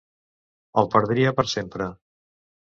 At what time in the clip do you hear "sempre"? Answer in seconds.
1.53-1.91